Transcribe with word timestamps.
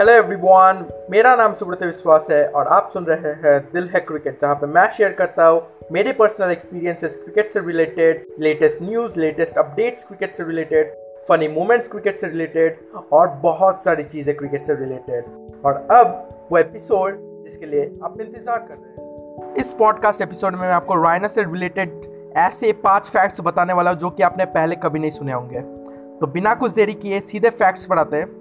Hello 0.00 0.12
everyone 0.12 0.84
मेरा 1.10 1.34
नाम 1.36 1.54
सुब्रत 1.54 1.82
विश्वास 1.82 2.26
है 2.30 2.44
और 2.48 2.66
आप 2.66 2.88
सुन 2.92 3.04
रहे 3.04 3.32
हैं 3.42 3.58
दिल 3.72 3.88
है 3.88 4.00
क्रिकेट 4.00 4.40
जहाँ 4.42 4.54
पे 4.54 4.66
मैं 4.66 4.88
शेयर 4.90 5.12
करता 5.12 5.46
हूँ 5.46 5.60
मेरे 5.92 6.12
पर्सनल 6.12 6.50
एक्सपीरियंसेस 6.50 7.16
क्रिकेट 7.16 7.50
से 7.50 7.60
related 7.60 8.24
latest 8.38 8.82
news 8.82 9.18
latest 9.20 9.58
updates 9.58 10.04
cricket 10.04 10.32
से 10.32 10.44
रिलेटेड 10.44 10.94
फनी 11.28 11.48
मोमेंट्स 11.48 11.88
क्रिकेट 11.88 12.16
से 12.16 12.26
रिलेटेड 12.26 12.78
और 13.12 13.28
बहुत 13.42 13.84
सारी 13.84 14.04
चीज़ें 14.04 14.36
क्रिकेट 14.36 14.60
से 14.60 14.74
रिलेटेड 14.74 15.60
और 15.64 15.86
अब 15.90 16.48
वो 16.52 16.58
एपिसोड 16.58 17.20
जिसके 17.44 17.66
लिए 17.66 17.84
आप 18.04 18.20
इंतज़ार 18.20 18.58
कर 18.58 18.74
रहे 18.74 19.04
हैं। 19.04 19.54
इस 19.54 19.72
पॉडकास्ट 19.72 20.22
एपिसोड 20.22 20.52
में 20.52 20.60
मैं 20.60 20.72
आपको 20.72 21.02
रायना 21.02 21.28
से 21.28 21.42
रिलेटेड 21.42 22.00
ऐसे 22.38 22.72
पाँच 22.84 23.10
फैक्ट्स 23.10 23.40
बताने 23.40 23.72
वाला 23.72 23.90
हूँ 23.90 23.98
जो 23.98 24.10
कि 24.10 24.22
आपने 24.22 24.44
पहले 24.44 24.76
कभी 24.76 24.98
नहीं 24.98 25.10
सुने 25.10 25.32
होंगे। 25.32 25.60
तो 26.20 26.26
बिना 26.26 26.54
कुछ 26.54 26.72
देरी 26.72 26.92
किए 26.92 27.20
सीधे 27.20 27.50
फैक्ट्स 27.50 27.86
पढ़ाते 27.86 28.16
हैं। 28.16 28.39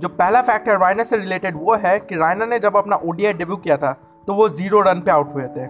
जो 0.00 0.08
पहला 0.08 0.42
फैक्ट 0.42 0.68
है 0.68 0.78
रायना 0.78 1.04
से 1.04 1.16
रिलेटेड 1.16 1.56
वो 1.56 1.74
है 1.74 1.98
कि 1.98 2.16
रायना 2.16 2.44
ने 2.44 2.58
जब 2.58 2.76
अपना 2.76 2.96
ओडीआई 2.96 3.32
डेब्यू 3.32 3.56
किया 3.56 3.76
था 3.76 3.92
तो 4.26 4.34
वो 4.34 4.48
ज़ीरो 4.48 4.80
रन 4.80 5.00
पे 5.00 5.10
आउट 5.10 5.34
हुए 5.34 5.46
थे। 5.46 5.66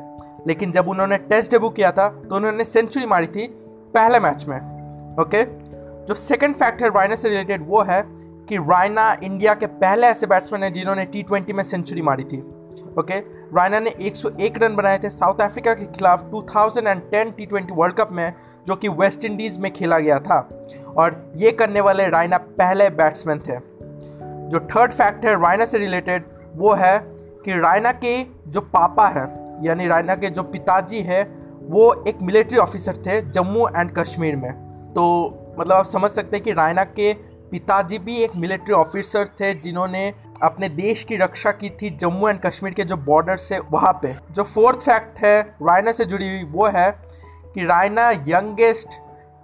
लेकिन 0.47 0.73
जब 0.73 0.89
उन्होंने 0.89 1.17
टेस्ट 1.17 1.51
डेब्यू 1.51 1.69
किया 1.69 1.93
था 1.93 2.09
तो 2.09 2.37
उन्होंने 2.37 2.65
सेंचुरी 2.65 3.07
मारी 3.07 3.27
थी 3.27 3.47
पहले 3.95 4.21
मैच 4.21 4.45
में 4.49 4.59
ओके 5.21 5.45
जो 6.07 6.15
सेकंड 6.15 6.55
फैक्ट 6.55 6.83
है 6.83 6.89
रायना 6.89 7.17
से 7.17 7.29
रिलेटेड 7.29 7.65
वो 7.69 7.83
है 7.83 8.03
कि 8.49 8.57
रायना 8.57 9.17
इंडिया 9.25 9.55
के 9.55 9.67
पहले 9.67 10.07
ऐसे 10.07 10.27
बैट्समैन 10.27 10.63
हैं 10.63 10.73
जिन्होंने 10.73 11.05
टी 11.05 11.23
ट्वेंटी 11.23 11.53
में 11.53 11.63
सेंचुरी 11.65 12.03
मारी 12.03 12.25
थी 12.25 12.39
ओके 12.99 13.39
रायना 13.55 13.79
ने 13.81 13.91
101 13.91 14.59
रन 14.63 14.77
बनाए 14.77 14.99
थे 14.99 15.11
साउथ 15.11 15.41
अफ्रीका 15.41 15.75
के 15.75 15.85
खिलाफ 15.85 16.23
2010 16.23 17.37
टी 17.37 17.47
ट्वेंटी 17.47 17.75
वर्ल्ड 17.75 17.97
कप 17.97 18.09
में, 18.13 18.33
जो 18.67 18.77
कि 18.77 18.89
वेस्ट 18.89 19.25
इंडीज़ 19.25 19.61
में 19.61 19.73
खेला 19.73 19.99
गया 19.99 20.19
था। 20.19 20.49
और 20.97 21.33
ये 21.37 21.51
करने 21.51 21.81
वाले 21.81 22.09
रायना 22.09 22.39
पहले 22.39 22.91
बैट्समैन 22.91 23.39
थे। 23.39 23.78
जो 24.49 24.61
थर्ड 24.61 24.93
फैक्ट 24.93 25.25
है 25.25 25.35
रायना 25.43 25.65
से 25.65 25.79
रिलेटेड 25.79 26.25
वो 26.55 26.75
है 26.75 26.99
कि 27.45 27.59
रायना 27.61 27.93
के 27.93 28.23
जो 28.49 28.61
पापा 28.61 29.07
हैं, 29.09 29.27
यानी 29.65 29.87
रायना 29.89 30.15
के 30.15 30.31
जो 30.31 30.43
पिताजी 30.43 31.01
है, 31.01 31.23
वो 31.63 32.05
एक 32.09 32.23
मिलिट्री 32.23 32.59
ऑफिसर 32.59 32.97
थे 32.97 33.21
जम्मू 33.31 33.69
एंड 33.69 33.91
कश्मीर 33.91 34.37
में। 34.37 34.53
तो 34.95 35.05
मतलब 35.61 35.73
आप 35.73 35.85
समझ 35.85 36.11
सकते 36.11 36.37
हैं 36.37 36.45
कि 36.45 36.53
रायना 36.53 36.85
के 36.85 37.13
पिताजी 37.51 37.99
भी 37.99 38.17
एक 38.17 38.37
मिलिट्री 38.37 38.75
ऑफिसर 38.75 39.27
थे 39.41 39.53
जिन्होंने 39.55 40.13
अपने 40.43 40.69
देश 40.69 41.05
की 41.05 41.17
रक्षा 41.17 41.51
की 41.51 41.71
थी 41.71 41.91
जम्मू 41.91 42.29
एंड 42.29 42.41
कश्मीर 42.41 42.75
के 42.75 42.85
जो 42.85 42.97
बॉर्डर 42.97 43.37
से 43.37 43.59
वहाँ 43.71 43.93
पे। 43.93 44.15
जो 44.33 44.43
फोर्थ 44.43 44.81
फैक्ट 44.81 45.19
है 45.19 45.41
रायना 45.63 45.93
से 45.93 46.05
जुड़ी 46.05 46.29
हुई, 46.29 46.51
वो 46.53 46.67
है 46.67 46.91
कि 47.55 47.65
रायना 47.65 48.11
यंगेस्ट 48.11 48.95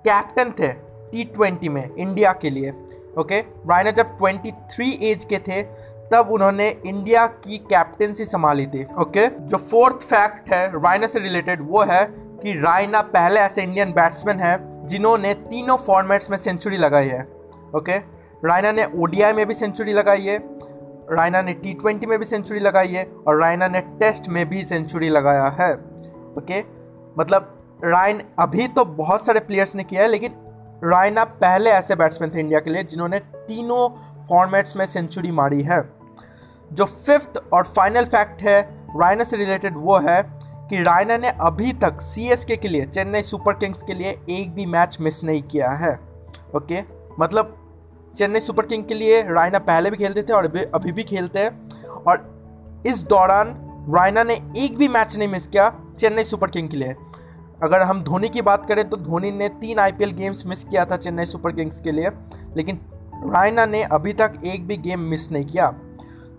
कैप्टन 0.05 0.51
थे 0.51 0.73
टी 1.13 1.25
ट्वेंटी 1.25 1.69
में 1.69 1.95
इंडिया 1.95 2.33
के 2.33 2.51
लिए। 2.51 2.73
ओके 3.19 3.41
रायना 3.41 3.91
जब 3.93 4.17
23 4.19 5.03
एज 5.03 5.25
के 5.25 5.39
थे, 5.39 5.63
तब 6.13 6.29
उन्होंने 6.31 6.69
इंडिया 6.87 7.27
की 7.27 7.59
कैप्टनसी 7.71 8.25
संभाली 8.27 8.67
थी 8.67 8.85
ओके 9.01 9.27
जो 9.41 9.57
फोर्थ 9.59 10.03
फैक्ट 10.05 10.53
है 10.53 10.67
रायना 10.75 11.07
से 11.07 11.21
रिलेटेड 11.21 11.63
वो 11.71 11.83
है 11.83 12.05
कि 12.43 12.53
रायना 12.61 13.01
पहले 13.13 13.41
ऐसे 13.41 13.63
इंडियन 13.63 13.93
बैट्समैन 13.93 14.41
है, 14.41 14.57
जिन्होंने 14.87 15.35
तीनों 15.35 15.77
फॉर्मेट्स 15.77 16.31
में 16.31 16.37
सेंचुरी 16.39 16.77
लगाई 16.79 17.09
है 17.09 17.23
ओके 17.77 17.97
रायना 18.43 18.73
ने 18.73 18.87
ओडीआई 18.97 19.33
में 19.33 19.47
भी 19.47 19.55
सेंचुरी 19.55 19.93
लगाई 19.93 20.23
है 20.23 20.39
रायना 21.11 21.41
ने 21.43 21.53
टी 21.55 21.73
ट्वेंटी 21.75 22.07
में 22.07 22.19
भी 22.19 22.25
सेंचुरी 22.25 22.61
लगाई 22.61 22.89
है, 22.89 23.05
और 23.27 23.41
रायना 23.41 23.69
ने 23.69 23.81
टेस्ट 24.01 24.29
में 24.29 24.49
भी 24.49 24.63
सेंचुरी 24.65 25.09
लगाया 25.09 25.49
है 25.61 25.73
ओके 26.39 26.63
मतलब 27.17 27.51
रायन 27.85 28.21
अभी 28.39 28.67
तो 28.69 28.85
बहुत 28.85 29.25
सारे 29.27 29.41
प्लेयर्स 29.41 29.77
ने 29.77 29.83
किया 29.85 30.03
है, 30.03 30.09
लेकिन 30.09 30.33
रायना 30.85 31.25
पहले 31.25 31.71
ऐसे 31.71 31.97
बैट्समैन 31.97 32.31
थे 32.31 32.41
इंडिया 32.41 32.61
के 32.61 32.71
लिए 32.71 32.83
जिन्होंने 32.83 33.19
तीनों 33.19 33.89
फॉर्मेट्स 34.25 34.77
में 34.77 34.87
सेंचुरी 34.87 35.31
मारी 35.31 35.63
है। 35.63 35.83
जो 36.73 36.85
फिफ्थ 36.85 37.43
और 37.53 37.65
फाइनल 37.65 38.05
फैक्ट 38.05 38.43
है, 38.43 38.87
रायना 38.97 39.25
से 39.25 39.37
रिलेटेड 39.37 39.75
वो 39.77 39.99
है 39.99 40.23
कि 40.71 40.83
रायना 40.83 41.17
ने 41.17 41.29
अभी 41.29 41.73
तक 41.73 42.01
सी 42.01 42.57
के 42.57 42.69
लिए, 42.69 42.87
चेन्नई 42.87 43.23
सुपर 43.23 43.53
किंग्स 43.53 43.83
के 43.83 43.95
लिए 43.95 44.21
एक 44.31 44.55
भी 44.55 44.67
मैच 44.67 44.97
मिस 45.01 45.25
नहीं 45.25 45.43
किया 45.43 45.71
है। 45.71 45.99
ओके 46.57 46.83
मतलब 47.21 47.61
चेन्नई 48.17 48.41
सुपर 48.41 48.67
किंग 48.67 48.85
के 48.85 48.95
लिए 48.95 49.23
रायना 49.23 49.59
पहले 49.59 49.91
भी 49.91 49.97
खेलते 49.97 50.23
थे 50.23 50.33
और 50.33 50.71
अभी 50.75 50.93
भी 50.93 51.03
खेलते 51.03 51.39
हैं। 51.39 51.69
और 52.07 52.35
इस 52.87 53.03
दौरान 53.03 53.57
रायना 53.91 54.23
ने 54.23 54.35
एक 54.57 54.77
भी 54.79 54.89
मैच 54.89 55.17
नहीं 55.17 55.29
मिस 55.29 55.47
किया 55.47 55.73
चेन्नई 55.99 56.25
सुपर 56.25 56.49
किंग 56.49 56.69
के 56.69 56.77
लिए। 56.77 56.95
अगर 57.65 57.81
हम 57.81 58.03
धोनी 58.03 58.29
की 58.29 58.43
बात 58.43 58.67
करें 58.67 58.89
तो 58.89 58.97
धोनी 58.97 59.31
ने 59.31 59.49
तीन 59.61 59.79
आईपीएल 59.79 60.11
गेम्स 60.13 60.45
मिस 60.47 60.65
किया 60.65 60.85
था 60.85 60.97
चेन्नई 60.97 61.27
सुपर 61.27 61.53
किंग्स 61.53 61.81
के 61.81 61.93
लिए, 61.93 62.11
लेकिन 62.57 62.81
रायना 63.27 63.65
ने 63.67 63.83
अभी 63.83 64.13
तक 64.13 64.33
एक 64.45 64.67
भी 64.67 64.77
गेम 64.79 65.01
मिस 65.01 65.31
नहीं 65.33 65.45
किया। 65.45 65.69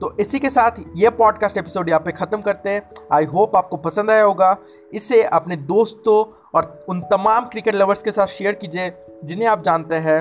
तो 0.02 0.16
इसी 0.20 0.40
के 0.40 0.50
साथ 0.50 0.80
ये 0.98 1.10
पॉडकास्ट 1.10 1.58
एपिसोड 1.58 1.90
यहाँ 1.90 2.00
पे 2.00 2.12
ख़त्म 2.12 2.42
करते 2.42 2.70
हैं। 2.70 2.82
आई 3.14 3.26
होप 3.26 3.56
आपको 3.56 3.78
पसंद 3.78 4.12
आया 4.12 4.24
होगा। 4.24 4.56
इसे 4.94 5.22
अपने 5.24 5.56
दोस्तों 5.56 6.24
और 6.56 6.86
उन 6.90 7.02
तमाम 7.12 7.46
क्रिकेट 7.46 7.76
लवर्स 7.76 8.04
के 8.04 8.12
साथ 8.12 8.28
शेयर 8.28 8.54
कीजिए, 8.54 8.92
जिन्हें 9.24 9.48
आप 9.48 9.64
जानते 9.64 9.96
हैं। 9.98 10.20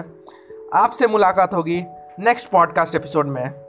आपसे 0.74 1.06
मुलाकात 1.06 1.54
होगी 1.54 1.82
नेक्स्ट 2.20 2.50
पॉडकास्ट 2.50 2.94
एपिसोड 2.94 3.28
में। 3.28 3.63